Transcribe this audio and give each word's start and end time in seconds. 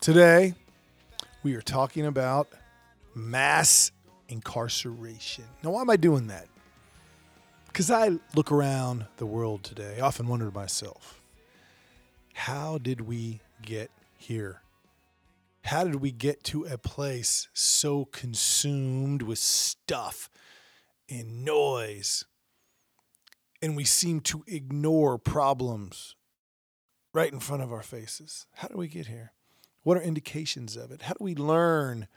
Today, 0.00 0.54
we 1.42 1.56
are 1.56 1.60
talking 1.60 2.06
about 2.06 2.48
mass 3.16 3.90
incarceration. 4.28 5.42
Now, 5.64 5.70
why 5.70 5.80
am 5.80 5.90
I 5.90 5.96
doing 5.96 6.28
that? 6.28 6.46
Because 7.66 7.90
I 7.90 8.12
look 8.36 8.52
around 8.52 9.06
the 9.16 9.26
world 9.26 9.64
today, 9.64 9.96
I 9.98 10.02
often 10.02 10.28
wonder 10.28 10.46
to 10.46 10.54
myself, 10.54 11.20
how 12.32 12.78
did 12.78 13.00
we 13.00 13.40
get 13.60 13.90
here? 14.16 14.62
How 15.64 15.82
did 15.82 15.96
we 15.96 16.12
get 16.12 16.44
to 16.44 16.64
a 16.64 16.78
place 16.78 17.48
so 17.52 18.04
consumed 18.04 19.22
with 19.22 19.40
stuff 19.40 20.30
and 21.10 21.44
noise? 21.44 22.24
And 23.60 23.76
we 23.76 23.84
seem 23.84 24.20
to 24.20 24.44
ignore 24.46 25.18
problems 25.18 26.14
right 27.12 27.32
in 27.32 27.40
front 27.40 27.64
of 27.64 27.72
our 27.72 27.82
faces. 27.82 28.46
How 28.54 28.68
did 28.68 28.76
we 28.76 28.86
get 28.86 29.08
here? 29.08 29.32
What 29.82 29.96
are 29.96 30.02
indications 30.02 30.76
of 30.76 30.90
it? 30.90 31.02
How 31.02 31.14
do 31.14 31.24
we 31.24 31.34
learn 31.34 32.08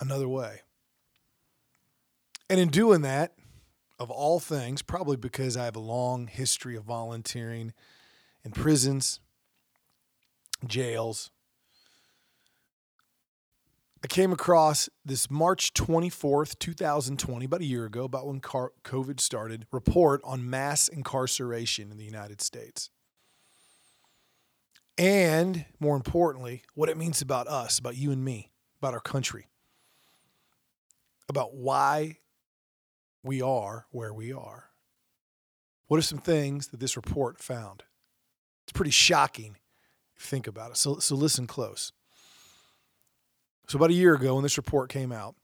another 0.00 0.28
way? 0.28 0.60
And 2.48 2.60
in 2.60 2.68
doing 2.68 3.02
that, 3.02 3.34
of 3.98 4.10
all 4.10 4.40
things, 4.40 4.82
probably 4.82 5.16
because 5.16 5.56
I 5.56 5.64
have 5.64 5.76
a 5.76 5.80
long 5.80 6.26
history 6.26 6.76
of 6.76 6.84
volunteering 6.84 7.72
in 8.44 8.50
prisons, 8.50 9.20
jails, 10.66 11.30
I 14.04 14.06
came 14.06 14.32
across 14.32 14.90
this 15.02 15.30
March 15.30 15.72
24th, 15.72 16.58
2020, 16.58 17.46
about 17.46 17.62
a 17.62 17.64
year 17.64 17.86
ago, 17.86 18.04
about 18.04 18.26
when 18.26 18.38
COVID 18.38 19.18
started, 19.18 19.66
report 19.72 20.20
on 20.24 20.48
mass 20.50 20.88
incarceration 20.88 21.90
in 21.90 21.96
the 21.96 22.04
United 22.04 22.42
States. 22.42 22.90
And 24.96 25.64
more 25.80 25.96
importantly, 25.96 26.62
what 26.74 26.88
it 26.88 26.96
means 26.96 27.20
about 27.20 27.48
us, 27.48 27.78
about 27.78 27.96
you 27.96 28.12
and 28.12 28.24
me, 28.24 28.52
about 28.80 28.94
our 28.94 29.00
country, 29.00 29.48
about 31.28 31.54
why 31.54 32.18
we 33.22 33.42
are 33.42 33.86
where 33.90 34.14
we 34.14 34.32
are. 34.32 34.70
What 35.88 35.98
are 35.98 36.02
some 36.02 36.18
things 36.18 36.68
that 36.68 36.80
this 36.80 36.96
report 36.96 37.40
found? 37.40 37.82
It's 38.62 38.72
pretty 38.72 38.90
shocking 38.90 39.56
think 40.16 40.46
about 40.46 40.72
it. 40.72 40.76
So, 40.76 40.98
so 40.98 41.14
listen 41.14 41.46
close. 41.46 41.92
So, 43.68 43.76
about 43.76 43.90
a 43.90 43.94
year 43.94 44.14
ago, 44.14 44.34
when 44.34 44.42
this 44.42 44.56
report 44.56 44.90
came 44.90 45.12
out, 45.12 45.34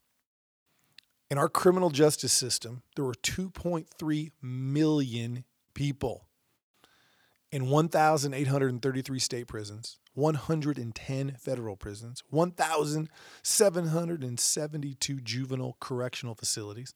in 1.31 1.39
our 1.39 1.49
criminal 1.49 1.91
justice 1.91 2.33
system, 2.33 2.83
there 2.97 3.05
were 3.05 3.15
2.3 3.15 4.31
million 4.43 5.45
people 5.75 6.27
in 7.53 7.69
1,833 7.69 9.19
state 9.19 9.49
prisons, 9.49 9.99
110 10.15 11.37
federal 11.39 11.77
prisons, 11.77 12.23
1,772 12.31 15.21
juvenile 15.21 15.77
correctional 15.81 16.35
facilities, 16.35 16.95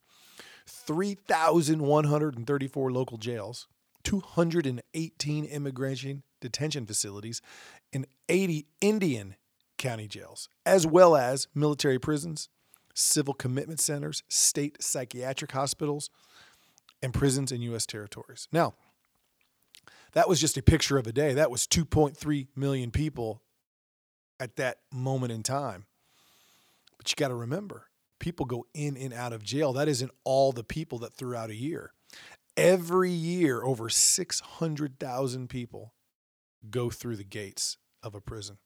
3,134 0.67 2.93
local 2.93 3.19
jails, 3.19 3.69
218 4.05 5.45
immigration 5.45 6.23
detention 6.41 6.87
facilities, 6.87 7.43
and 7.93 8.07
80 8.29 8.67
Indian 8.81 9.35
Country 9.79 10.07
jails, 10.07 10.49
as 10.65 10.87
well 10.87 11.17
as 11.17 11.49
military 11.55 11.99
prisons, 11.99 12.49
civil 12.95 13.35
commitment 13.35 13.81
centers, 13.81 14.23
state 14.29 14.81
psychiatric 14.81 15.51
hospitals, 15.53 16.09
and 17.03 17.13
prisons 17.13 17.53
in 17.53 17.61
U.S. 17.63 17.87
territories. 17.87 18.49
Now, 18.53 18.75
that 20.15 20.29
was 20.29 20.41
just 20.41 20.57
a 20.57 20.63
picture 20.63 20.99
of 20.99 21.07
a 21.07 21.13
day. 21.13 21.35
That 21.35 21.51
was 21.51 21.67
2.3 21.67 22.49
million 22.57 22.91
people 22.91 23.43
at 24.41 24.57
that 24.57 24.79
moment 24.93 25.33
in 25.33 25.43
time. 25.43 25.87
But 26.99 27.11
you 27.11 27.17
got 27.17 27.29
to 27.29 27.35
remember, 27.35 27.87
people 28.19 28.47
go 28.47 28.67
in 28.75 28.97
and 28.97 29.13
out 29.13 29.33
of 29.33 29.43
jail. 29.43 29.73
That 29.73 29.89
isn't 29.89 30.11
all 30.25 30.53
the 30.53 30.65
people 30.65 30.99
that 31.01 31.15
throughout 31.15 31.51
a 31.51 31.55
year. 31.55 31.93
Every 32.57 33.11
year, 33.11 33.63
over 33.65 33.89
600,000 33.89 35.49
people 35.49 35.93
go 36.71 36.89
through 36.89 37.17
the 37.17 37.25
gates 37.25 37.77
of 38.03 38.15
a 38.15 38.21
prison 38.21 38.59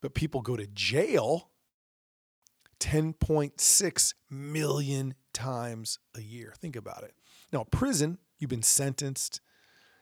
but 0.00 0.14
people 0.14 0.40
go 0.40 0.56
to 0.56 0.66
jail 0.68 1.50
10.6 2.78 4.14
million 4.30 5.14
times 5.32 5.98
a 6.14 6.20
year. 6.20 6.54
Think 6.58 6.76
about 6.76 7.02
it. 7.02 7.14
Now, 7.52 7.64
prison, 7.64 8.18
you've 8.38 8.50
been 8.50 8.62
sentenced, 8.62 9.40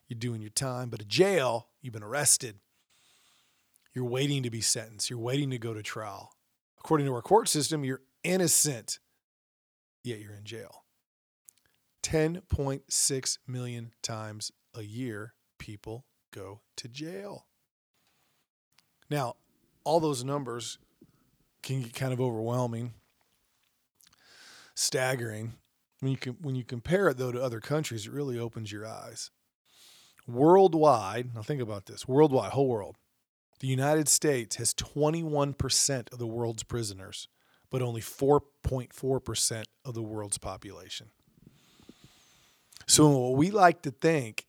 you're 0.09 0.19
doing 0.19 0.41
your 0.41 0.51
time, 0.51 0.91
but 0.91 1.01
a 1.01 1.05
jail, 1.05 1.69
you've 1.81 1.95
been 1.95 2.03
arrested. 2.03 2.57
You're 3.95 4.05
waiting 4.05 4.43
to 4.43 4.51
be 4.51 4.61
sentenced, 4.61 5.11
you're 5.11 5.19
waiting 5.19 5.51
to 5.51 5.59
go 5.59 5.73
to 5.73 5.83
trial. 5.83 6.33
According 6.79 7.07
to 7.07 7.15
our 7.15 7.23
court 7.23 7.49
system, 7.49 7.85
you're 7.85 8.03
innocent, 8.23 8.99
yet 10.03 10.21
you're 10.21 10.35
in 10.35 10.45
jail. 10.45 10.85
10.6 12.03 13.39
million 13.47 13.93
times 14.03 14.53
a 14.75 14.83
year, 14.83 15.35
people 15.59 16.05
go 16.33 16.61
to 16.77 16.89
jail. 16.89 17.47
Now, 19.09 19.37
all 19.85 20.01
those 20.01 20.25
numbers 20.25 20.79
can 21.63 21.81
get 21.83 21.95
kind 21.95 22.13
of 22.13 22.21
overwhelming, 22.21 22.95
staggering. 24.75 25.55
When 26.01 26.11
you 26.13 26.19
can, 26.19 26.37
when 26.43 26.55
you 26.55 26.65
compare 26.65 27.09
it 27.09 27.17
though 27.17 27.33
to 27.33 27.43
other 27.43 27.61
countries, 27.61 28.07
it 28.07 28.13
really 28.13 28.39
opens 28.39 28.71
your 28.71 28.87
eyes. 28.87 29.31
Worldwide, 30.27 31.35
now 31.35 31.43
think 31.43 31.61
about 31.61 31.87
this: 31.87 32.09
worldwide, 32.09 32.53
whole 32.53 32.69
world, 32.69 32.97
the 33.61 33.67
United 33.67 34.09
States 34.09 34.57
has 34.57 34.75
21% 34.75 36.13
of 36.13 36.19
the 36.19 36.27
world's 36.27 36.63
prisoners, 36.63 37.29
but 37.71 37.83
only 37.83 38.01
4.4% 38.01 39.65
of 39.85 39.95
the 39.95 40.03
world's 40.03 40.39
population. 40.39 41.09
So, 42.87 43.09
what 43.09 43.37
we 43.37 43.51
like 43.51 43.83
to 43.83 43.91
think 43.91 44.47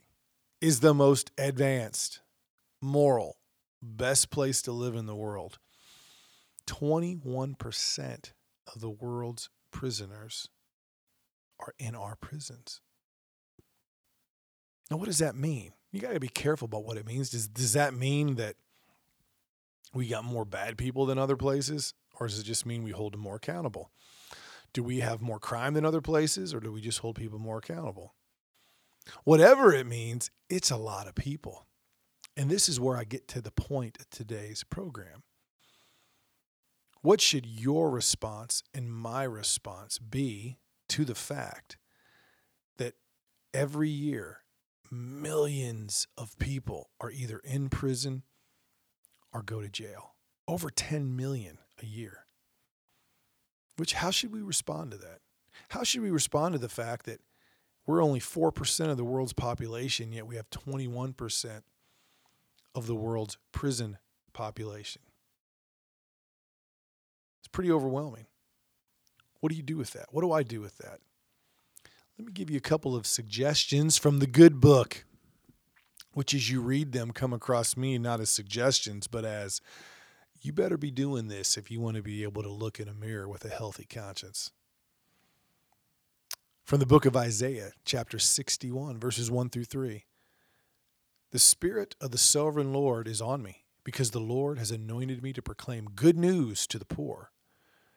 is 0.59 0.79
the 0.79 0.93
most 0.93 1.31
advanced, 1.37 2.21
moral, 2.81 3.37
best 3.81 4.29
place 4.29 4.61
to 4.63 4.71
live 4.71 4.95
in 4.95 5.05
the 5.05 5.15
world. 5.15 5.59
21% 6.67 8.31
of 8.73 8.81
the 8.81 8.89
world's 8.89 9.49
prisoners 9.71 10.49
are 11.59 11.73
in 11.77 11.95
our 11.95 12.15
prisons. 12.15 12.81
Now, 14.89 14.97
what 14.97 15.05
does 15.05 15.19
that 15.19 15.35
mean? 15.35 15.71
You 15.91 15.99
got 15.99 16.13
to 16.13 16.19
be 16.19 16.27
careful 16.27 16.65
about 16.65 16.83
what 16.83 16.97
it 16.97 17.05
means. 17.05 17.29
Does, 17.29 17.47
does 17.47 17.73
that 17.73 17.93
mean 17.93 18.35
that 18.35 18.55
we 19.93 20.07
got 20.07 20.25
more 20.25 20.45
bad 20.45 20.77
people 20.77 21.05
than 21.05 21.17
other 21.17 21.37
places? 21.37 21.93
Or 22.19 22.27
does 22.27 22.39
it 22.39 22.43
just 22.43 22.65
mean 22.65 22.83
we 22.83 22.91
hold 22.91 23.13
them 23.13 23.21
more 23.21 23.35
accountable? 23.35 23.91
Do 24.73 24.83
we 24.83 24.99
have 24.99 25.21
more 25.21 25.39
crime 25.39 25.73
than 25.73 25.85
other 25.85 26.01
places, 26.01 26.53
or 26.53 26.59
do 26.59 26.71
we 26.71 26.81
just 26.81 26.99
hold 26.99 27.15
people 27.15 27.39
more 27.39 27.57
accountable? 27.57 28.13
Whatever 29.23 29.73
it 29.73 29.85
means, 29.85 30.31
it's 30.49 30.71
a 30.71 30.77
lot 30.77 31.07
of 31.07 31.15
people. 31.15 31.65
And 32.35 32.49
this 32.49 32.67
is 32.67 32.79
where 32.79 32.97
I 32.97 33.05
get 33.05 33.27
to 33.29 33.41
the 33.41 33.51
point 33.51 33.97
of 33.99 34.09
today's 34.09 34.63
program. 34.63 35.23
What 37.01 37.21
should 37.21 37.45
your 37.45 37.89
response 37.89 38.63
and 38.73 38.91
my 38.91 39.23
response 39.23 39.99
be 39.99 40.57
to 40.89 41.05
the 41.05 41.15
fact 41.15 41.77
that 42.77 42.95
every 43.53 43.89
year 43.89 44.39
millions 44.91 46.07
of 46.17 46.37
people 46.39 46.89
are 46.99 47.11
either 47.11 47.39
in 47.43 47.69
prison 47.69 48.23
or 49.33 49.41
go 49.41 49.61
to 49.61 49.69
jail? 49.69 50.15
Over 50.47 50.69
10 50.69 51.15
million 51.15 51.59
a 51.81 51.85
year. 51.85 52.25
Which, 53.77 53.93
how 53.93 54.11
should 54.11 54.31
we 54.31 54.41
respond 54.41 54.91
to 54.91 54.97
that? 54.97 55.19
How 55.69 55.83
should 55.83 56.01
we 56.01 56.11
respond 56.11 56.53
to 56.53 56.59
the 56.59 56.69
fact 56.69 57.05
that 57.05 57.21
we're 57.85 58.03
only 58.03 58.19
4% 58.19 58.89
of 58.89 58.97
the 58.97 59.03
world's 59.03 59.33
population, 59.33 60.11
yet 60.11 60.25
we 60.25 60.35
have 60.35 60.49
21% 60.49 61.61
of 62.73 62.87
the 62.87 62.95
world's 62.95 63.37
prison 63.51 63.97
population. 64.33 65.01
It's 67.39 67.47
pretty 67.47 67.71
overwhelming. 67.71 68.25
What 69.39 69.51
do 69.51 69.55
you 69.55 69.63
do 69.63 69.77
with 69.77 69.91
that? 69.93 70.07
What 70.09 70.21
do 70.21 70.31
I 70.31 70.41
do 70.43 70.61
with 70.61 70.77
that? 70.79 70.99
Let 72.17 72.27
me 72.27 72.33
give 72.33 72.49
you 72.49 72.57
a 72.57 72.61
couple 72.61 72.95
of 72.95 73.05
suggestions 73.05 73.97
from 73.97 74.19
the 74.19 74.27
good 74.27 74.61
book, 74.61 75.03
which 76.13 76.33
as 76.33 76.49
you 76.49 76.61
read 76.61 76.93
them 76.93 77.11
come 77.11 77.33
across 77.33 77.75
me 77.75 77.97
not 77.97 78.21
as 78.21 78.29
suggestions, 78.29 79.07
but 79.07 79.25
as 79.25 79.59
You 80.45 80.53
better 80.53 80.77
be 80.77 80.91
doing 80.91 81.27
this 81.27 81.57
if 81.57 81.71
you 81.71 81.79
want 81.79 81.97
to 81.97 82.03
be 82.03 82.21
able 82.21 82.43
to 82.43 82.51
look 82.51 82.79
in 82.79 82.87
a 82.87 82.93
mirror 82.93 83.27
with 83.27 83.43
a 83.45 83.49
healthy 83.49 83.83
conscience. 83.83 84.51
From 86.63 86.79
the 86.79 86.85
book 86.85 87.07
of 87.07 87.17
Isaiah, 87.17 87.71
chapter 87.83 88.19
61, 88.19 88.99
verses 88.99 89.31
1 89.31 89.49
through 89.49 89.65
3. 89.65 90.05
The 91.31 91.39
Spirit 91.39 91.95
of 91.99 92.11
the 92.11 92.19
sovereign 92.19 92.73
Lord 92.73 93.07
is 93.07 93.21
on 93.21 93.41
me, 93.41 93.65
because 93.83 94.11
the 94.11 94.19
Lord 94.19 94.59
has 94.59 94.69
anointed 94.69 95.23
me 95.23 95.33
to 95.33 95.41
proclaim 95.41 95.89
good 95.95 96.15
news 96.15 96.67
to 96.67 96.77
the 96.77 96.85
poor. 96.85 97.31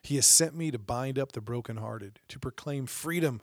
He 0.03 0.17
has 0.17 0.26
sent 0.26 0.55
me 0.55 0.70
to 0.70 0.79
bind 0.79 1.19
up 1.19 1.32
the 1.32 1.43
brokenhearted, 1.43 2.20
to 2.29 2.38
proclaim 2.38 2.87
freedom 2.87 3.43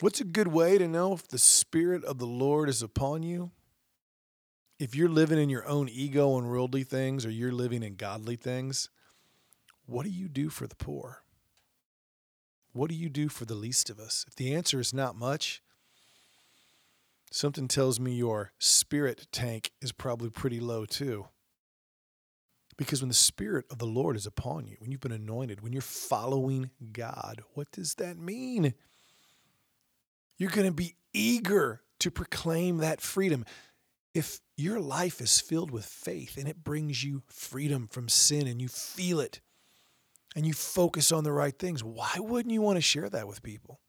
What's 0.00 0.20
a 0.20 0.24
good 0.24 0.48
way 0.48 0.76
to 0.78 0.88
know 0.88 1.12
if 1.12 1.28
the 1.28 1.38
Spirit 1.38 2.04
of 2.04 2.18
the 2.18 2.26
Lord 2.26 2.68
is 2.68 2.82
upon 2.82 3.22
you? 3.22 3.52
If 4.78 4.94
you're 4.94 5.08
living 5.08 5.38
in 5.38 5.48
your 5.48 5.66
own 5.68 5.88
ego 5.88 6.36
and 6.36 6.48
worldly 6.48 6.82
things, 6.82 7.24
or 7.24 7.30
you're 7.30 7.52
living 7.52 7.82
in 7.82 7.94
godly 7.94 8.36
things, 8.36 8.90
what 9.86 10.04
do 10.04 10.10
you 10.10 10.28
do 10.28 10.48
for 10.48 10.66
the 10.66 10.74
poor? 10.74 11.22
What 12.72 12.90
do 12.90 12.96
you 12.96 13.08
do 13.08 13.28
for 13.28 13.44
the 13.44 13.54
least 13.54 13.88
of 13.88 14.00
us? 14.00 14.24
If 14.26 14.34
the 14.34 14.52
answer 14.52 14.80
is 14.80 14.92
not 14.92 15.14
much, 15.14 15.62
something 17.30 17.68
tells 17.68 18.00
me 18.00 18.14
your 18.14 18.52
spirit 18.58 19.28
tank 19.30 19.70
is 19.80 19.92
probably 19.92 20.28
pretty 20.28 20.58
low 20.58 20.84
too. 20.84 21.28
Because 22.76 23.00
when 23.00 23.08
the 23.08 23.14
Spirit 23.14 23.66
of 23.70 23.78
the 23.78 23.86
Lord 23.86 24.16
is 24.16 24.26
upon 24.26 24.66
you, 24.66 24.76
when 24.80 24.90
you've 24.90 25.00
been 25.00 25.12
anointed, 25.12 25.60
when 25.60 25.72
you're 25.72 25.80
following 25.80 26.70
God, 26.92 27.42
what 27.54 27.70
does 27.70 27.94
that 27.94 28.18
mean? 28.18 28.74
You're 30.38 30.50
going 30.50 30.66
to 30.66 30.72
be 30.72 30.96
eager 31.12 31.82
to 32.00 32.10
proclaim 32.10 32.78
that 32.78 33.00
freedom. 33.00 33.44
If 34.14 34.40
your 34.56 34.80
life 34.80 35.20
is 35.20 35.40
filled 35.40 35.70
with 35.70 35.84
faith 35.84 36.36
and 36.36 36.48
it 36.48 36.62
brings 36.62 37.02
you 37.02 37.22
freedom 37.28 37.88
from 37.88 38.08
sin 38.08 38.46
and 38.46 38.60
you 38.60 38.68
feel 38.68 39.20
it 39.20 39.40
and 40.36 40.46
you 40.46 40.52
focus 40.52 41.12
on 41.12 41.24
the 41.24 41.32
right 41.32 41.56
things, 41.58 41.82
why 41.82 42.14
wouldn't 42.18 42.52
you 42.52 42.62
want 42.62 42.76
to 42.76 42.82
share 42.82 43.08
that 43.08 43.26
with 43.26 43.42
people? 43.42 43.80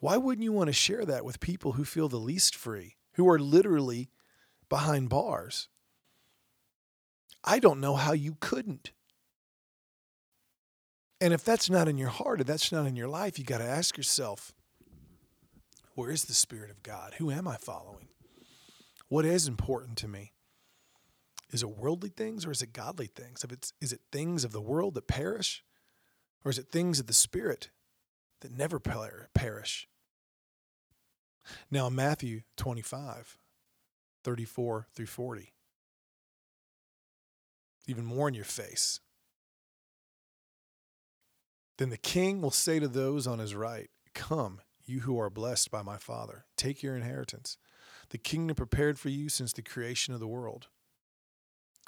Why 0.00 0.16
wouldn't 0.16 0.44
you 0.44 0.52
want 0.52 0.68
to 0.68 0.72
share 0.72 1.04
that 1.04 1.24
with 1.24 1.40
people 1.40 1.72
who 1.72 1.84
feel 1.84 2.08
the 2.08 2.16
least 2.16 2.54
free, 2.54 2.96
who 3.14 3.28
are 3.28 3.38
literally 3.38 4.10
behind 4.68 5.08
bars? 5.08 5.68
I 7.44 7.58
don't 7.58 7.80
know 7.80 7.96
how 7.96 8.12
you 8.12 8.36
couldn't. 8.40 8.92
And 11.20 11.34
if 11.34 11.44
that's 11.44 11.68
not 11.68 11.86
in 11.88 11.98
your 11.98 12.08
heart, 12.08 12.40
if 12.40 12.46
that's 12.46 12.72
not 12.72 12.86
in 12.86 12.96
your 12.96 13.08
life, 13.08 13.38
you 13.38 13.44
got 13.44 13.58
to 13.58 13.64
ask 13.64 13.96
yourself, 13.96 14.54
where 16.00 16.10
is 16.10 16.24
the 16.24 16.32
Spirit 16.32 16.70
of 16.70 16.82
God? 16.82 17.12
Who 17.18 17.30
am 17.30 17.46
I 17.46 17.56
following? 17.56 18.08
What 19.08 19.26
is 19.26 19.46
important 19.46 19.98
to 19.98 20.08
me? 20.08 20.32
Is 21.50 21.62
it 21.62 21.76
worldly 21.76 22.08
things 22.08 22.46
or 22.46 22.50
is 22.50 22.62
it 22.62 22.72
godly 22.72 23.06
things? 23.06 23.44
If 23.44 23.52
it's 23.52 23.74
is 23.82 23.92
it 23.92 24.00
things 24.10 24.42
of 24.42 24.52
the 24.52 24.62
world 24.62 24.94
that 24.94 25.06
perish, 25.06 25.62
or 26.42 26.50
is 26.50 26.58
it 26.58 26.72
things 26.72 27.00
of 27.00 27.06
the 27.06 27.12
Spirit 27.12 27.68
that 28.40 28.50
never 28.50 28.80
perish? 28.80 29.88
Now 31.70 31.90
Matthew 31.90 32.44
25, 32.56 33.36
34 34.24 34.86
through 34.94 35.04
40. 35.04 35.52
Even 37.86 38.06
more 38.06 38.26
in 38.26 38.32
your 38.32 38.44
face. 38.44 39.00
Then 41.76 41.90
the 41.90 41.98
king 41.98 42.40
will 42.40 42.50
say 42.50 42.80
to 42.80 42.88
those 42.88 43.26
on 43.26 43.38
his 43.38 43.54
right, 43.54 43.90
Come, 44.14 44.62
you 44.90 45.00
who 45.00 45.18
are 45.18 45.30
blessed 45.30 45.70
by 45.70 45.82
my 45.82 45.96
Father. 45.96 46.44
Take 46.56 46.82
your 46.82 46.96
inheritance, 46.96 47.56
the 48.10 48.18
kingdom 48.18 48.56
prepared 48.56 48.98
for 48.98 49.08
you 49.08 49.28
since 49.28 49.52
the 49.52 49.62
creation 49.62 50.12
of 50.12 50.20
the 50.20 50.26
world. 50.26 50.66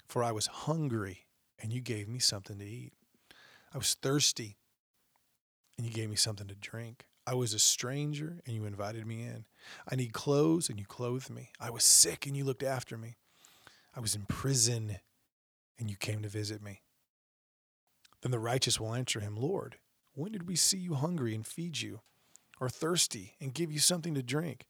For 0.09 0.23
I 0.23 0.33
was 0.33 0.47
hungry, 0.47 1.27
and 1.61 1.73
you 1.73 1.81
gave 1.81 2.09
me 2.09 2.19
something 2.19 2.59
to 2.59 2.65
eat. 2.65 2.93
I 3.75 3.79
was 3.79 3.95
thirsty, 3.95 4.57
and 5.77 5.87
you 5.87 5.93
gave 5.93 6.11
me 6.11 6.17
something 6.17 6.47
to 6.47 6.55
drink. 6.55 7.07
I 7.27 7.35
was 7.35 7.55
a 7.55 7.59
stranger, 7.59 8.41
and 8.47 8.55
you 8.55 8.65
invited 8.65 9.07
me 9.07 9.23
in. 9.23 9.47
I 9.91 9.97
need 9.97 10.13
clothes, 10.13 10.69
and 10.69 10.79
you 10.79 10.87
clothed 10.87 11.31
me. 11.31 11.51
I 11.61 11.71
was 11.71 11.85
sick, 11.85 12.27
and 12.27 12.37
you 12.37 12.45
looked 12.45 12.63
after 12.63 12.97
me. 12.97 13.17
I 13.97 14.01
was 14.01 14.15
in 14.15 14.23
prison, 14.23 14.99
and 15.79 15.91
you 15.91 15.97
came 15.97 16.23
to 16.23 16.29
visit 16.29 16.63
me. 16.63 16.83
Then 18.21 18.31
the 18.31 18.39
righteous 18.39 18.79
will 18.79 18.95
answer 18.95 19.21
him, 19.21 19.37
Lord, 19.37 19.79
when 20.15 20.33
did 20.33 20.47
we 20.47 20.57
see 20.57 20.79
you 20.79 20.95
hungry 20.95 21.35
and 21.35 21.47
feed 21.47 21.81
you? 21.81 22.01
Or 22.63 22.69
thirsty 22.69 23.35
and 23.41 23.53
give 23.53 23.73
you 23.73 23.81
something 23.81 24.15
to 24.15 24.23
drink? 24.23 24.67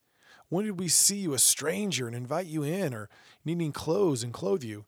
When 0.49 0.65
did 0.65 0.81
we 0.81 0.89
see 0.89 1.19
you 1.19 1.35
a 1.35 1.39
stranger 1.39 2.07
and 2.07 2.17
invite 2.17 2.47
you 2.47 2.63
in 2.63 2.95
or 2.95 3.11
needing 3.45 3.71
clothes 3.71 4.23
and 4.23 4.33
clothe 4.33 4.65
you? 4.65 4.87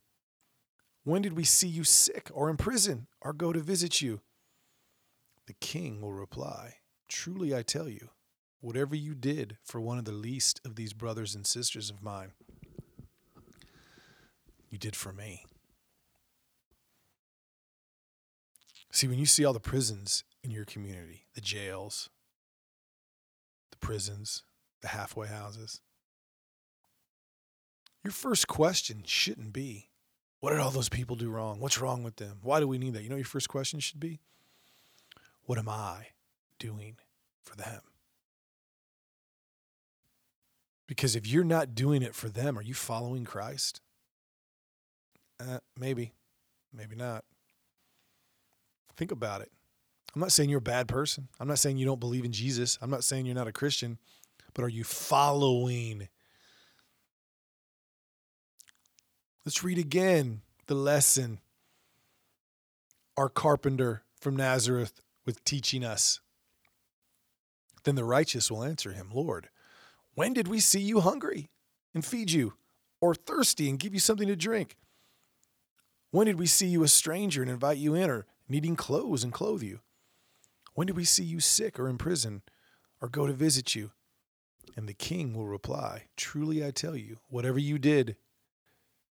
When 1.05 1.21
did 1.21 1.35
we 1.35 1.45
see 1.45 1.69
you 1.69 1.85
sick 1.85 2.31
or 2.33 2.49
in 2.49 2.57
prison 2.57 3.07
or 3.21 3.35
go 3.35 3.53
to 3.53 3.61
visit 3.61 4.01
you? 4.01 4.23
The 5.47 5.53
king 5.53 6.01
will 6.01 6.15
reply, 6.15 6.77
Truly 7.07 7.55
I 7.55 7.61
tell 7.61 7.91
you, 7.91 8.09
whatever 8.61 8.97
you 8.97 9.15
did 9.15 9.59
for 9.63 9.83
one 9.83 9.99
of 9.99 10.07
the 10.07 10.13
least 10.13 10.63
of 10.65 10.75
these 10.75 10.95
brothers 10.95 11.35
and 11.35 11.47
sisters 11.47 11.91
of 11.91 12.03
mine, 12.03 12.33
you 14.71 14.79
did 14.79 14.97
for 14.97 15.13
me. 15.13 15.45
See, 18.91 19.09
when 19.09 19.19
you 19.19 19.27
see 19.27 19.45
all 19.45 19.53
the 19.53 19.61
prisons 19.61 20.25
in 20.43 20.51
your 20.51 20.65
community, 20.65 21.27
the 21.35 21.43
jails, 21.43 22.09
prisons, 23.81 24.43
the 24.83 24.89
halfway 24.89 25.29
houses. 25.29 25.81
Your 28.03 28.13
first 28.13 28.47
question 28.49 29.03
shouldn't 29.07 29.53
be, 29.53 29.89
what 30.41 30.51
did 30.51 30.61
all 30.61 30.71
those 30.71 30.91
people 30.91 31.17
do 31.17 31.31
wrong? 31.31 31.59
What's 31.59 31.81
wrong 31.81 32.03
with 32.03 32.17
them? 32.17 32.39
Why 32.43 32.61
do 32.61 32.69
we 32.69 32.77
need 32.77 32.93
that? 32.95 33.03
You 33.03 33.09
know 33.09 33.17
your 33.17 33.25
first 33.25 33.49
question 33.49 33.81
should 33.81 34.01
be, 34.01 34.21
what 35.45 35.59
am 35.59 35.69
I 35.69 36.09
doing 36.59 36.97
for 37.43 37.57
them? 37.57 37.81
Because 40.87 41.17
if 41.17 41.27
you're 41.27 41.45
not 41.45 41.75
doing 41.75 42.03
it 42.03 42.15
for 42.15 42.29
them, 42.29 42.59
are 42.59 42.63
you 42.63 42.75
following 42.75 43.25
Christ? 43.25 43.81
Uh, 45.41 45.59
maybe, 45.79 46.13
maybe 46.73 46.95
not. 46.95 47.25
Think 48.97 49.11
about 49.11 49.41
it. 49.41 49.51
I'm 50.15 50.21
not 50.21 50.33
saying 50.33 50.49
you're 50.49 50.59
a 50.59 50.63
bad 50.63 50.87
person. 50.87 51.29
I'm 51.41 51.49
not 51.49 51.59
saying 51.59 51.77
you 51.77 51.87
don't 51.87 52.01
believe 52.01 52.25
in 52.25 52.33
Jesus. 52.33 52.79
I'm 52.81 52.91
not 52.91 53.03
saying 53.03 53.27
you're 53.27 53.35
not 53.35 53.49
a 53.49 53.53
Christian, 53.53 53.99
but 54.55 54.63
are 54.65 54.69
you 54.69 54.85
following? 54.85 56.09
Let's 59.45 59.65
read 59.65 59.79
again 59.79 60.43
the 60.67 60.75
lesson 60.75 61.41
our 63.17 63.29
carpenter 63.29 64.03
from 64.21 64.37
Nazareth 64.37 65.01
was 65.27 65.37
teaching 65.45 65.85
us. 65.85 66.21
Then 67.83 67.97
the 67.97 68.05
righteous 68.05 68.51
will 68.51 68.65
answer 68.65 68.93
him, 68.93 69.11
Lord, 69.13 69.49
when 70.15 70.33
did 70.33 70.49
we 70.49 70.61
see 70.61 70.81
you 70.81 71.01
hungry 71.01 71.51
and 71.93 72.05
feed 72.05 72.31
you, 72.31 72.55
or 73.01 73.15
thirsty 73.15 73.69
and 73.69 73.79
give 73.79 73.95
you 73.95 74.01
something 74.01 74.29
to 74.29 74.37
drink? 74.37 74.77
When 76.11 76.27
did 76.27 76.39
we 76.39 76.47
see 76.47 76.67
you 76.67 76.83
a 76.83 76.89
stranger 76.89 77.43
and 77.43 77.51
invite 77.51 77.79
you 77.79 77.95
in, 77.95 78.09
or 78.09 78.27
needing 78.49 78.77
clothes 78.77 79.23
and 79.23 79.33
clothe 79.33 79.63
you? 79.63 79.81
When 80.75 80.87
did 80.87 80.97
we 80.97 81.05
see 81.05 81.25
you 81.25 81.41
sick 81.41 81.79
or 81.79 81.89
in 81.89 81.99
prison 81.99 82.43
or 83.01 83.09
go 83.09 83.27
to 83.27 83.33
visit 83.33 83.75
you? 83.75 83.93
And 84.77 84.89
the 84.89 84.95
king 84.95 85.35
will 85.35 85.47
reply, 85.47 86.05
Truly 86.17 86.65
I 86.65 86.71
tell 86.71 86.97
you, 86.97 87.19
whatever 87.29 87.59
you 87.59 87.79
did 87.79 88.17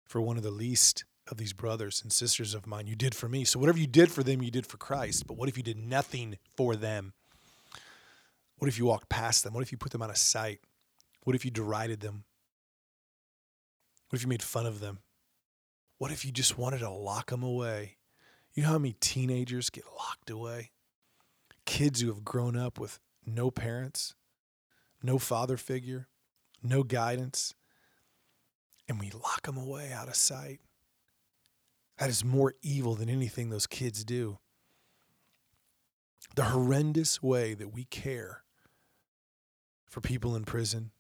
for 0.06 0.22
one 0.22 0.38
of 0.38 0.44
the 0.44 0.52
least 0.52 1.06
of 1.32 1.38
these 1.38 1.54
brothers 1.54 2.02
and 2.04 2.12
sisters 2.12 2.54
of 2.54 2.68
mine, 2.68 2.88
you 2.88 2.96
did 2.96 3.16
for 3.16 3.30
me. 3.30 3.46
So 3.46 3.60
whatever 3.60 3.80
you 3.80 3.88
did 3.88 4.12
for 4.12 4.24
them, 4.24 4.42
you 4.42 4.52
did 4.52 4.68
for 4.68 4.78
Christ. 4.78 5.26
But 5.26 5.38
what 5.38 5.48
if 5.48 5.56
you 5.56 5.64
did 5.64 5.78
nothing 5.78 6.38
for 6.56 6.76
them? 6.76 7.14
What 8.58 8.68
if 8.68 8.78
you 8.78 8.86
walked 8.86 9.10
past 9.10 9.44
them? 9.44 9.54
What 9.54 9.64
if 9.64 9.72
you 9.72 9.78
put 9.78 9.92
them 9.92 10.02
out 10.02 10.10
of 10.10 10.18
sight? 10.18 10.60
What 11.24 11.36
if 11.36 11.46
you 11.46 11.52
derided 11.52 12.02
them? 12.02 12.26
What 14.10 14.18
if 14.18 14.24
you 14.24 14.30
made 14.30 14.44
fun 14.44 14.66
of 14.66 14.80
them? 14.80 15.00
What 15.98 16.12
if 16.12 16.26
you 16.26 16.32
just 16.32 16.58
wanted 16.58 16.80
to 16.80 16.90
lock 16.90 17.30
them 17.30 17.44
away? 17.44 17.98
You 18.54 18.64
know 18.64 18.70
how 18.70 18.78
many 18.78 18.96
teenagers 19.00 19.70
get 19.70 19.86
locked 19.98 20.30
away? 20.30 20.72
Kids 21.66 22.02
who 22.02 22.08
have 22.08 22.24
grown 22.24 22.56
up 22.56 22.80
with 22.80 23.00
no 23.26 23.52
parents, 23.52 24.16
no 25.02 25.18
father 25.18 25.58
figure, 25.58 26.08
no 26.62 26.84
guidance, 26.84 27.54
and 28.88 29.00
we 29.00 29.12
lock 29.12 29.44
them 29.44 29.58
away 29.58 29.92
out 29.92 30.08
of 30.08 30.16
sight. 30.16 30.60
That 31.98 32.10
is 32.10 32.26
more 32.26 32.56
evil 32.62 32.96
than 32.96 33.10
anything 33.10 33.50
those 33.50 33.68
kids 33.68 34.04
do. 34.04 34.40
The 36.36 36.46
horrendous 36.46 37.22
way 37.22 37.54
that 37.54 37.74
we 37.74 37.86
care 37.86 38.44
for 39.86 40.02
people 40.02 40.36
in 40.36 40.44
prison, 40.44 40.92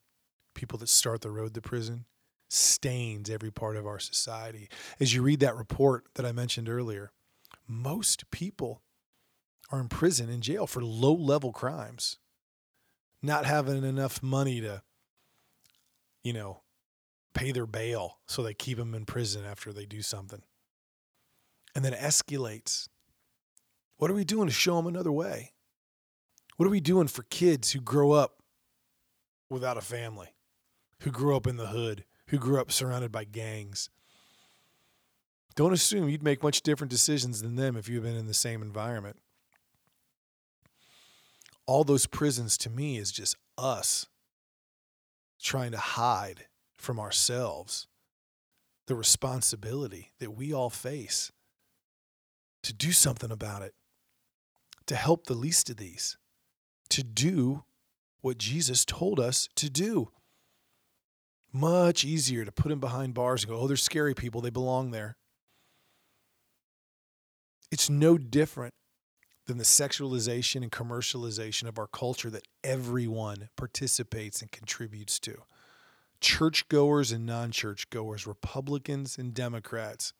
people 0.54 0.78
that 0.78 0.90
start 0.90 1.22
the 1.22 1.32
road 1.32 1.56
to 1.56 1.62
prison, 1.62 2.06
stains 2.50 3.30
every 3.32 3.52
part 3.52 3.76
of 3.76 3.88
our 3.88 3.98
society. 3.98 4.70
As 5.00 5.14
you 5.14 5.24
read 5.24 5.40
that 5.40 5.56
report 5.56 6.06
that 6.14 6.26
I 6.26 6.32
mentioned 6.32 6.70
earlier, 6.70 7.12
most 7.68 8.30
people 8.30 8.83
are 9.72 9.80
in 9.80 9.88
prison 9.88 10.30
in 10.30 10.42
jail 10.42 10.68
for 10.68 10.84
low 10.84 11.14
level 11.14 11.52
crimes, 11.52 12.18
not 13.22 13.46
having 13.46 13.84
enough 13.84 14.22
money 14.22 14.62
to, 14.62 14.82
you 16.24 16.34
know, 16.34 16.62
pay 17.34 17.52
their 17.52 17.66
bail 17.66 18.20
so 18.28 18.44
they 18.44 18.54
keep 18.54 18.78
them 18.78 18.94
in 18.94 19.06
prison 19.06 19.44
after 19.46 19.74
they 19.74 19.86
do 19.86 20.02
something. 20.02 20.42
And 21.76 21.84
then 21.84 21.94
escalates. 21.94 22.88
What 23.98 24.12
are 24.12 24.16
we 24.16 24.24
doing 24.24 24.48
to 24.48 24.54
show 24.54 24.76
them 24.76 24.88
another 24.88 25.12
way? 25.12 25.54
What 26.58 26.68
are 26.68 26.72
we 26.72 26.82
doing 26.82 27.08
for 27.08 27.24
kids 27.24 27.72
who 27.72 27.82
grow 27.82 28.12
up 28.12 28.44
without 29.50 29.78
a 29.78 29.82
family, 29.82 30.36
who 31.00 31.10
grew 31.10 31.36
up 31.36 31.48
in 31.48 31.58
the 31.58 31.68
hood, 31.68 32.06
who 32.28 32.38
grew 32.38 32.60
up 32.60 32.72
surrounded 32.72 33.12
by 33.12 33.24
gangs? 33.24 33.90
Don't 35.56 35.74
assume 35.74 36.10
you'd 36.10 36.24
make 36.24 36.44
much 36.44 36.62
different 36.62 36.92
decisions 36.92 37.42
than 37.42 37.56
them 37.56 37.76
if 37.76 37.88
you've 37.88 38.04
been 38.04 38.16
in 38.16 38.28
the 38.28 38.34
same 38.34 38.62
environment. 38.62 39.18
All 41.66 41.84
those 41.84 42.06
prisons 42.06 42.58
to 42.60 42.70
me 42.70 42.98
is 42.98 43.12
just 43.12 43.36
us 43.58 44.08
trying 45.42 45.72
to 45.72 45.78
hide 45.78 46.46
from 46.78 47.00
ourselves 47.00 47.88
the 48.88 48.96
responsibility 48.96 50.12
that 50.20 50.32
we 50.32 50.54
all 50.54 50.70
face 50.70 51.32
to 52.64 52.74
do 52.74 52.92
something 52.92 53.32
about 53.32 53.62
it, 53.62 53.74
to 54.88 54.96
help 54.96 55.26
the 55.26 55.34
least 55.34 55.70
of 55.70 55.78
these, 55.78 56.18
to 56.90 57.04
do 57.04 57.64
what 58.22 58.38
Jesus 58.38 58.86
told 58.86 59.20
us 59.20 59.50
to 59.56 59.70
do. 59.70 60.10
Much 61.52 62.04
easier 62.04 62.46
to 62.46 62.52
put 62.52 62.70
them 62.70 62.80
behind 62.80 63.14
bars 63.14 63.44
and 63.44 63.52
go, 63.52 63.60
oh, 63.60 63.68
they're 63.68 63.78
scary 63.78 64.14
people, 64.14 64.42
they 64.42 64.50
belong 64.50 64.92
there. 64.92 65.18
It's 67.72 67.90
no 67.90 68.18
different 68.18 68.74
than 69.46 69.58
the 69.58 69.64
sexualization 69.64 70.62
and 70.62 70.72
commercialization 70.72 71.68
of 71.68 71.78
our 71.78 71.88
culture 71.88 72.30
that 72.30 72.48
everyone 72.64 73.50
participates 73.56 74.42
and 74.42 74.52
contributes 74.52 75.20
to. 75.20 75.36
Churchgoers 76.22 77.12
and 77.12 77.26
non 77.26 77.52
churchgoers, 77.52 78.26
Republicans 78.26 79.18
and 79.18 79.34
Democrats. 79.34 80.14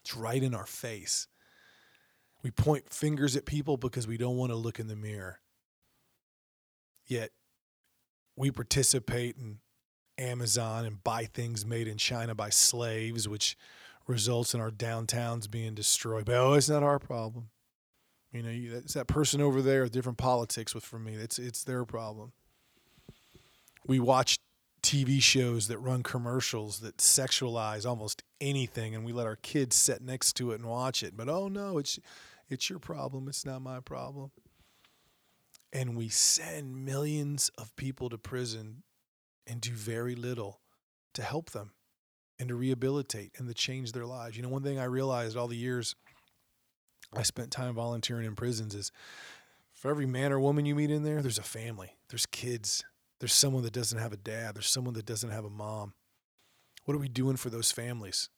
It's 0.00 0.16
right 0.16 0.42
in 0.42 0.54
our 0.54 0.66
face. 0.66 1.28
We 2.42 2.50
point 2.50 2.90
fingers 2.90 3.36
at 3.36 3.46
people 3.46 3.76
because 3.76 4.06
we 4.06 4.16
don't 4.16 4.36
want 4.36 4.52
to 4.52 4.56
look 4.56 4.78
in 4.78 4.86
the 4.86 4.96
mirror. 4.96 5.40
Yet 7.06 7.30
we 8.36 8.50
participate 8.50 9.36
in 9.36 9.58
Amazon 10.18 10.84
and 10.84 11.02
buy 11.02 11.24
things 11.24 11.66
made 11.66 11.88
in 11.88 11.96
China 11.96 12.34
by 12.34 12.50
slaves, 12.50 13.28
which 13.28 13.56
results 14.06 14.54
in 14.54 14.60
our 14.60 14.70
downtowns 14.70 15.50
being 15.50 15.74
destroyed. 15.74 16.26
But 16.26 16.36
oh, 16.36 16.54
it's 16.54 16.68
not 16.68 16.82
our 16.82 16.98
problem. 16.98 17.48
You 18.34 18.42
know, 18.42 18.78
it's 18.78 18.94
that 18.94 19.06
person 19.06 19.40
over 19.40 19.62
there 19.62 19.84
with 19.84 19.92
different 19.92 20.18
politics 20.18 20.74
with 20.74 20.84
from 20.84 21.04
me. 21.04 21.14
It's 21.14 21.38
it's 21.38 21.62
their 21.62 21.84
problem. 21.84 22.32
We 23.86 24.00
watch 24.00 24.38
TV 24.82 25.22
shows 25.22 25.68
that 25.68 25.78
run 25.78 26.02
commercials 26.02 26.80
that 26.80 26.96
sexualize 26.96 27.86
almost 27.86 28.24
anything, 28.40 28.92
and 28.92 29.04
we 29.04 29.12
let 29.12 29.26
our 29.26 29.36
kids 29.36 29.76
sit 29.76 30.02
next 30.02 30.32
to 30.34 30.50
it 30.50 30.56
and 30.56 30.66
watch 30.66 31.04
it. 31.04 31.16
But 31.16 31.28
oh 31.28 31.46
no, 31.46 31.78
it's 31.78 32.00
it's 32.48 32.68
your 32.68 32.80
problem. 32.80 33.28
It's 33.28 33.46
not 33.46 33.62
my 33.62 33.78
problem. 33.78 34.32
And 35.72 35.96
we 35.96 36.08
send 36.08 36.84
millions 36.84 37.52
of 37.56 37.74
people 37.76 38.08
to 38.08 38.18
prison 38.18 38.82
and 39.46 39.60
do 39.60 39.70
very 39.72 40.16
little 40.16 40.60
to 41.14 41.22
help 41.22 41.50
them 41.50 41.70
and 42.38 42.48
to 42.48 42.54
rehabilitate 42.56 43.32
and 43.38 43.46
to 43.46 43.54
change 43.54 43.92
their 43.92 44.06
lives. 44.06 44.36
You 44.36 44.42
know, 44.42 44.48
one 44.48 44.62
thing 44.62 44.78
I 44.78 44.84
realized 44.84 45.36
all 45.36 45.46
the 45.46 45.56
years 45.56 45.94
I 47.16 47.22
spent 47.22 47.50
time 47.50 47.74
volunteering 47.74 48.26
in 48.26 48.34
prisons 48.34 48.74
is 48.74 48.90
for 49.72 49.90
every 49.90 50.06
man 50.06 50.32
or 50.32 50.40
woman 50.40 50.66
you 50.66 50.74
meet 50.74 50.90
in 50.90 51.02
there, 51.02 51.22
there's 51.22 51.38
a 51.38 51.42
family, 51.42 51.96
there's 52.08 52.26
kids, 52.26 52.84
there's 53.20 53.34
someone 53.34 53.62
that 53.62 53.72
doesn't 53.72 53.98
have 53.98 54.12
a 54.12 54.16
dad, 54.16 54.54
there's 54.54 54.70
someone 54.70 54.94
that 54.94 55.06
doesn't 55.06 55.30
have 55.30 55.44
a 55.44 55.50
mom. 55.50 55.94
What 56.84 56.94
are 56.94 57.00
we 57.00 57.08
doing 57.08 57.36
for 57.36 57.50
those 57.50 57.70
families? 57.70 58.28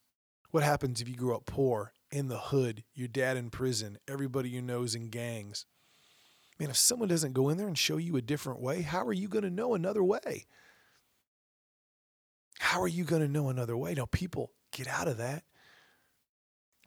What 0.51 0.63
happens 0.63 1.01
if 1.01 1.09
you 1.09 1.17
grew 1.17 1.35
up 1.35 1.47
poor, 1.47 1.93
in 2.11 2.29
the 2.29 2.39
hood, 2.39 2.85
your 2.95 3.09
dad 3.09 3.37
in 3.37 3.51
prison, 3.51 3.99
everybody 4.09 4.49
you 4.49 4.63
know 4.63 4.83
is 4.83 4.95
in 4.95 5.09
gangs? 5.09 5.67
Man, 6.59 6.71
if 6.71 6.77
someone 6.77 7.09
doesn't 7.09 7.35
go 7.35 7.49
in 7.49 7.59
there 7.59 7.67
and 7.67 7.77
show 7.77 7.99
you 7.99 8.17
a 8.17 8.23
different 8.23 8.61
way, 8.61 8.83
how 8.83 9.05
are 9.07 9.13
you 9.13 9.29
going 9.29 9.45
to 9.45 9.51
know 9.51 9.75
another 9.75 10.03
way? 10.03 10.47
How 12.59 12.81
are 12.81 12.89
you 12.89 13.05
going 13.05 13.23
to 13.23 13.29
know 13.29 13.51
another 13.51 13.77
way? 13.77 13.95
Now, 13.95 14.07
people 14.07 14.53
get 14.73 14.89
out 14.89 15.09
of 15.09 15.19
that, 15.19 15.45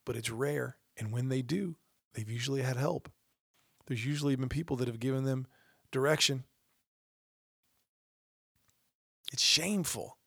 but 0.06 0.16
it's 0.16 0.32
rare. 0.32 0.78
And 1.00 1.12
when 1.12 1.30
they 1.30 1.42
do, 1.42 1.76
they've 2.14 2.30
usually 2.30 2.62
had 2.62 2.76
help. 2.76 3.10
There's 3.88 4.06
usually 4.06 4.36
been 4.36 4.50
people 4.50 4.76
that 4.78 4.88
have 4.88 5.00
given 5.00 5.24
them 5.24 5.48
direction. 5.92 6.44
It's 9.32 9.42
shameful. 9.42 10.18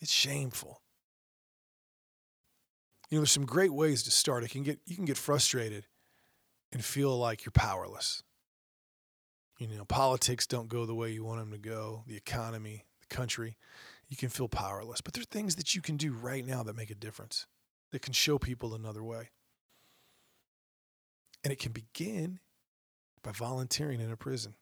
It's 0.00 0.12
shameful. 0.12 0.82
You 3.08 3.16
know, 3.16 3.22
there's 3.22 3.32
some 3.32 3.46
great 3.46 3.72
ways 3.72 4.02
to 4.04 4.10
start. 4.10 4.44
It 4.44 4.50
can 4.50 4.62
get 4.62 4.80
you 4.86 4.96
can 4.96 5.04
get 5.04 5.18
frustrated 5.18 5.86
and 6.72 6.84
feel 6.84 7.18
like 7.18 7.44
you're 7.44 7.52
powerless. 7.52 8.22
You 9.58 9.68
know, 9.68 9.84
politics 9.84 10.46
don't 10.46 10.68
go 10.68 10.86
the 10.86 10.94
way 10.94 11.10
you 11.12 11.24
want 11.24 11.40
them 11.40 11.52
to 11.52 11.58
go, 11.58 12.04
the 12.06 12.16
economy, 12.16 12.84
the 13.00 13.14
country. 13.14 13.56
You 14.08 14.16
can 14.16 14.28
feel 14.28 14.48
powerless. 14.48 15.00
But 15.00 15.14
there 15.14 15.22
are 15.22 15.26
things 15.26 15.56
that 15.56 15.74
you 15.74 15.82
can 15.82 15.96
do 15.96 16.12
right 16.12 16.44
now 16.44 16.62
that 16.62 16.76
make 16.76 16.90
a 16.90 16.94
difference, 16.94 17.46
that 17.90 18.02
can 18.02 18.12
show 18.12 18.38
people 18.38 18.74
another 18.74 19.04
way. 19.04 19.30
And 21.44 21.52
it 21.52 21.58
can 21.58 21.72
begin 21.72 22.38
by 23.22 23.32
volunteering 23.32 24.00
in 24.00 24.12
a 24.12 24.16
prison. 24.16 24.54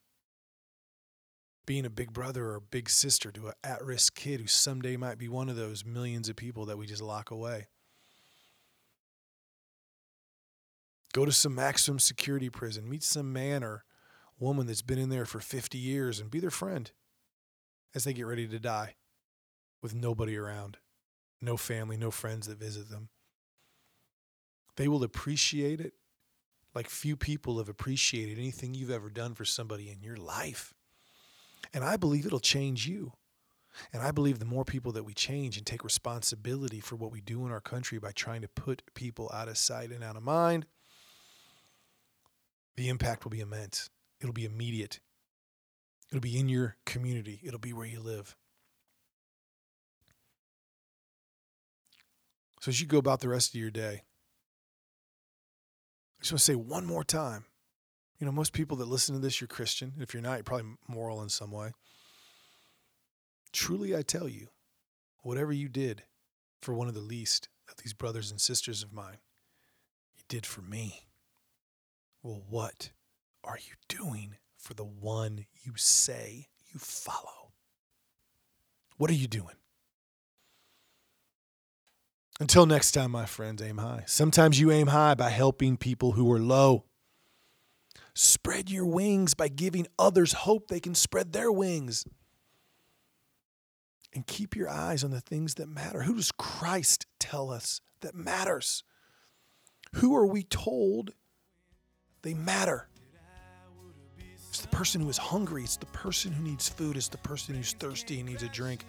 Being 1.67 1.85
a 1.85 1.91
big 1.91 2.13
brother 2.13 2.47
or 2.47 2.57
a 2.57 2.61
big 2.61 2.89
sister 2.89 3.31
to 3.33 3.49
an 3.49 3.53
at 3.63 3.85
risk 3.85 4.15
kid 4.15 4.41
who 4.41 4.47
someday 4.47 4.97
might 4.97 5.19
be 5.19 5.29
one 5.29 5.49
of 5.49 5.57
those 5.57 5.85
millions 5.85 6.29
of 6.29 6.37
people 6.37 6.67
that 6.67 6.79
we 6.79 6.87
just 6.87 7.03
lock 7.03 7.31
away. 7.31 7.69
Go 11.13 11.25
to 11.25 11.33
some 11.33 11.55
maximum 11.55 11.99
security 11.99 12.49
prison, 12.49 12.89
meet 12.89 13.03
some 13.03 13.33
man 13.33 13.63
or 13.65 13.85
woman 14.39 14.67
that's 14.67 14.83
been 14.83 14.99
in 14.99 15.11
there 15.11 15.27
for 15.27 15.41
50 15.41 15.77
years 15.77 16.21
and 16.21 16.31
be 16.31 16.41
their 16.41 16.51
friend 16.51 16.91
as 17.95 18.05
they 18.05 18.13
get 18.13 18.27
ready 18.27 18.47
to 18.47 18.59
die 18.59 18.95
with 19.83 19.95
nobody 19.95 20.37
around, 20.37 20.79
no 21.41 21.57
family, 21.57 21.97
no 21.97 22.11
friends 22.11 22.47
that 22.47 22.59
visit 22.59 22.89
them. 22.91 23.09
They 24.77 24.89
will 24.89 25.03
appreciate 25.03 25.81
it 25.81 25.95
like 26.75 26.89
few 26.89 27.17
people 27.17 27.59
have 27.59 27.69
appreciated 27.69 28.39
anything 28.39 28.75
you've 28.75 28.91
ever 28.91 29.11
done 29.11 29.35
for 29.35 29.45
somebody 29.45 29.91
in 29.91 30.01
your 30.03 30.17
life. 30.17 30.75
And 31.73 31.85
I 31.85 31.97
believe 31.97 32.27
it'll 32.27 32.41
change 32.41 32.87
you. 32.87 33.13
And 33.93 34.03
I 34.03 34.11
believe 34.11 34.39
the 34.39 34.45
more 34.45 34.65
people 34.65 34.93
that 34.93 35.05
we 35.05 35.15
change 35.15 35.57
and 35.57 35.65
take 35.65 35.85
responsibility 35.85 36.81
for 36.81 36.97
what 36.97 37.13
we 37.13 37.21
do 37.21 37.47
in 37.47 37.53
our 37.53 37.61
country 37.61 37.99
by 37.99 38.13
trying 38.13 38.43
to 38.43 38.49
put 38.49 38.83
people 38.95 39.31
out 39.33 39.49
of 39.49 39.57
sight 39.57 39.91
and 39.91 40.03
out 40.03 40.17
of 40.17 40.23
mind, 40.23 40.67
the 42.77 42.89
impact 42.89 43.25
will 43.25 43.31
be 43.31 43.41
immense. 43.41 43.91
It'll 44.21 44.33
be 44.33 44.45
immediate. 44.45 45.01
It'll 46.11 46.21
be 46.21 46.39
in 46.39 46.49
your 46.49 46.77
community, 46.85 47.41
it'll 47.45 47.61
be 47.61 47.73
where 47.73 47.87
you 47.87 48.01
live. 48.01 48.37
So 52.61 52.71
as 52.71 52.81
you 52.81 52.87
go 52.87 52.99
about 52.99 53.21
the 53.21 53.29
rest 53.29 53.55
of 53.55 53.61
your 53.61 53.71
day, 53.71 54.03
just 56.21 56.33
want 56.33 56.41
to 56.41 56.45
say 56.45 56.55
one 56.55 56.87
more 56.87 57.05
time. 57.05 57.45
You 58.19 58.27
know, 58.27 58.33
most 58.33 58.53
people 58.53 58.77
that 58.79 58.89
listen 58.89 59.15
to 59.15 59.21
this, 59.21 59.41
you're 59.41 59.49
Christian. 59.49 59.95
If 59.99 60.13
you're 60.13 60.23
not, 60.23 60.35
you're 60.35 60.45
probably 60.45 60.73
moral 60.87 61.23
in 61.23 61.31
some 61.31 61.51
way. 61.51 61.73
Truly, 63.53 63.97
I 63.97 64.03
tell 64.03 64.29
you, 64.29 64.49
whatever 65.23 65.53
you 65.53 65.69
did 65.69 66.03
for 66.61 66.75
one 66.75 66.89
of 66.89 66.95
the 66.95 67.01
least 67.01 67.49
of 67.69 67.77
these 67.79 67.95
brothers 67.95 68.31
and 68.31 68.41
sisters 68.41 68.83
of 68.83 68.93
mine, 68.93 69.19
you 70.15 70.23
did 70.29 70.45
for 70.45 70.61
me. 70.61 71.07
Well, 72.23 72.43
what 72.49 72.91
are 73.43 73.59
you 73.59 73.75
doing 73.89 74.37
for 74.59 74.75
the 74.75 74.85
one 74.85 75.47
you 75.63 75.73
say 75.77 76.49
you 76.73 76.79
follow? 76.79 77.53
What 78.99 79.11
are 79.11 79.15
you 79.15 79.27
doing? 79.27 79.57
Until 82.41 82.65
next 82.65 82.93
time, 82.93 83.11
my 83.11 83.27
friends, 83.27 83.61
aim 83.61 83.77
high. 83.79 84.03
Sometimes 84.07 84.59
you 84.59 84.71
aim 84.71 84.89
high 84.89 85.15
by 85.15 85.29
helping 85.29 85.77
people 85.77 86.13
who 86.13 86.33
are 86.33 86.41
low. 86.41 86.85
Spread 88.15 88.71
your 88.71 88.87
wings 88.87 89.35
by 89.35 89.49
giving 89.49 89.87
others 89.99 90.33
hope 90.33 90.69
they 90.69 90.81
can 90.81 90.95
spread 90.95 91.33
their 91.33 91.53
wings. 91.53 92.05
and 94.13 94.27
keep 94.27 94.57
your 94.57 94.69
eyes 94.69 95.05
on 95.05 95.11
the 95.11 95.21
things 95.21 95.55
that 95.55 95.69
matter. 95.69 96.03
Who 96.03 96.15
does 96.17 96.33
Christ 96.33 97.07
tell 97.21 97.51
us 97.51 97.81
that 98.01 98.15
matters? 98.15 98.83
Who 99.97 100.17
are 100.17 100.27
we 100.27 100.43
told 100.43 101.13
they 102.23 102.35
matter? 102.35 102.89
It's 104.49 104.63
the 104.63 104.69
person 104.69 105.01
who 105.01 105.09
is 105.09 105.17
hungry. 105.17 105.63
It's 105.63 105.77
the 105.77 105.87
person 105.87 106.33
who 106.33 106.43
needs 106.43 106.69
food. 106.69 106.97
It's 106.97 107.09
the 107.09 107.19
person 107.19 107.55
who's 107.55 107.73
thirsty 107.75 108.19
and 108.19 108.29
needs 108.29 108.43
a 108.43 108.49
drink. 108.49 108.85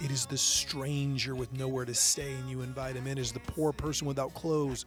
It 0.00 0.10
is 0.10 0.26
the 0.26 0.36
stranger 0.36 1.34
with 1.34 1.52
nowhere 1.52 1.84
to 1.84 1.94
stay 1.94 2.32
and 2.32 2.50
you 2.50 2.62
invite 2.62 2.96
him 2.96 3.06
in. 3.06 3.18
It 3.18 3.20
is 3.20 3.32
the 3.32 3.40
poor 3.40 3.72
person 3.72 4.06
without 4.06 4.34
clothes 4.34 4.84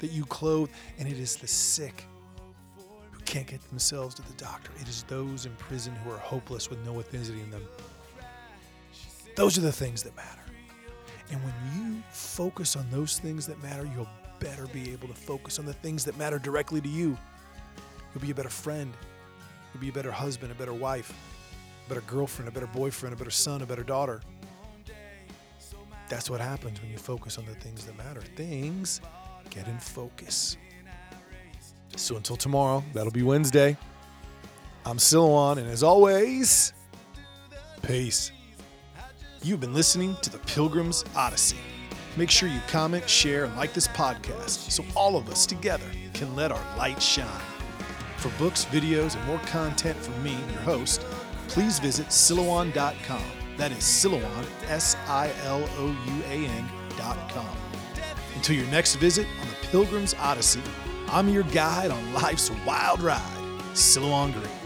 that 0.00 0.10
you 0.10 0.24
clothe. 0.24 0.70
And 0.98 1.06
it 1.06 1.18
is 1.18 1.36
the 1.36 1.46
sick 1.46 2.06
who 2.76 3.20
can't 3.24 3.46
get 3.46 3.62
themselves 3.68 4.14
to 4.16 4.22
the 4.22 4.32
doctor. 4.34 4.70
It 4.80 4.88
is 4.88 5.04
those 5.04 5.46
in 5.46 5.52
prison 5.56 5.94
who 5.96 6.10
are 6.10 6.18
hopeless 6.18 6.70
with 6.70 6.84
no 6.84 6.94
ethnicity 6.94 7.42
in 7.42 7.50
them. 7.50 7.62
Those 9.36 9.58
are 9.58 9.62
the 9.62 9.72
things 9.72 10.02
that 10.02 10.16
matter. 10.16 10.40
And 11.30 11.40
when 11.42 11.54
you 11.76 12.02
focus 12.10 12.76
on 12.76 12.86
those 12.90 13.18
things 13.18 13.46
that 13.46 13.62
matter, 13.62 13.88
you'll 13.94 14.08
better 14.40 14.66
be 14.66 14.92
able 14.92 15.08
to 15.08 15.14
focus 15.14 15.58
on 15.58 15.66
the 15.66 15.72
things 15.72 16.04
that 16.04 16.16
matter 16.18 16.38
directly 16.38 16.80
to 16.80 16.88
you. 16.88 17.16
You'll 18.14 18.22
be 18.22 18.30
a 18.30 18.34
better 18.34 18.50
friend. 18.50 18.92
You'll 19.72 19.80
be 19.80 19.88
a 19.88 19.92
better 19.92 20.12
husband, 20.12 20.52
a 20.52 20.54
better 20.54 20.72
wife, 20.72 21.12
better 21.88 22.02
girlfriend, 22.02 22.48
a 22.48 22.52
better 22.52 22.66
boyfriend, 22.66 23.14
a 23.14 23.16
better 23.16 23.30
son, 23.30 23.62
a 23.62 23.66
better 23.66 23.82
daughter. 23.82 24.20
That's 26.08 26.28
what 26.28 26.40
happens 26.40 26.80
when 26.80 26.90
you 26.90 26.98
focus 26.98 27.38
on 27.38 27.46
the 27.46 27.54
things 27.54 27.86
that 27.86 27.96
matter. 27.96 28.20
Things 28.36 29.00
get 29.50 29.66
in 29.68 29.78
focus. 29.78 30.56
So 31.96 32.16
until 32.16 32.36
tomorrow, 32.36 32.82
that'll 32.92 33.12
be 33.12 33.22
Wednesday. 33.22 33.76
I'm 34.84 34.98
Silouan, 34.98 35.58
and 35.58 35.68
as 35.68 35.82
always, 35.82 36.72
peace. 37.82 38.32
You've 39.42 39.60
been 39.60 39.74
listening 39.74 40.16
to 40.22 40.30
the 40.30 40.38
Pilgrim's 40.38 41.04
Odyssey. 41.16 41.56
Make 42.16 42.30
sure 42.30 42.48
you 42.48 42.60
comment, 42.68 43.08
share, 43.08 43.44
and 43.44 43.56
like 43.56 43.72
this 43.72 43.88
podcast 43.88 44.70
so 44.70 44.84
all 44.94 45.16
of 45.16 45.28
us 45.28 45.46
together 45.46 45.86
can 46.12 46.34
let 46.36 46.52
our 46.52 46.76
light 46.76 47.02
shine. 47.02 47.26
For 48.18 48.28
books, 48.38 48.64
videos, 48.66 49.16
and 49.16 49.24
more 49.26 49.40
content 49.40 49.96
from 49.98 50.22
me, 50.22 50.36
your 50.52 50.60
host, 50.60 51.04
please 51.48 51.78
visit 51.78 52.06
Silouan.com. 52.08 53.22
That 53.56 53.70
is 53.72 53.78
Silouan, 53.78 54.46
S 54.68 54.96
I 55.06 55.30
L 55.44 55.62
O 55.78 55.86
U 55.86 56.22
A 56.28 56.46
N.com. 56.46 57.56
Until 58.34 58.56
your 58.56 58.66
next 58.66 58.96
visit 58.96 59.26
on 59.40 59.48
the 59.48 59.68
Pilgrim's 59.68 60.14
Odyssey, 60.14 60.62
I'm 61.08 61.28
your 61.28 61.44
guide 61.44 61.90
on 61.90 62.12
life's 62.12 62.50
wild 62.66 63.00
ride, 63.00 63.38
Silouan 63.74 64.32
Green. 64.32 64.63